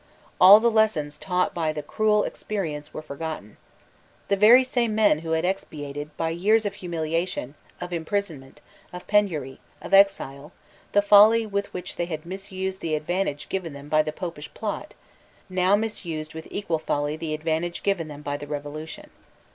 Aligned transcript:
All 0.39 0.59
the 0.59 0.71
lessons 0.71 1.19
taught 1.19 1.53
by 1.53 1.69
a 1.69 1.83
cruel 1.83 2.23
experience 2.23 2.91
were 2.91 3.03
forgotten. 3.03 3.57
The 4.29 4.35
very 4.35 4.63
same 4.63 4.95
men 4.95 5.19
who 5.19 5.33
had 5.33 5.45
expiated, 5.45 6.09
by 6.17 6.29
years 6.31 6.65
of 6.65 6.73
humiliation, 6.73 7.53
of 7.79 7.93
imprisonment, 7.93 8.61
of 8.91 9.05
penury, 9.05 9.59
of 9.79 9.93
exile, 9.93 10.53
the 10.93 11.03
folly 11.03 11.45
with 11.45 11.71
which 11.71 11.97
they 11.97 12.05
had 12.05 12.25
misused 12.25 12.81
the 12.81 12.95
advantage 12.95 13.47
given 13.47 13.73
them 13.73 13.89
by 13.89 14.01
the 14.01 14.11
Popish 14.11 14.51
plot, 14.55 14.95
now 15.49 15.75
misused 15.75 16.33
with 16.33 16.47
equal 16.49 16.79
folly 16.79 17.15
the 17.15 17.35
advantage 17.35 17.83
given 17.83 18.07
them 18.07 18.23
by 18.23 18.37
the 18.37 18.47
Revolution. 18.47 19.11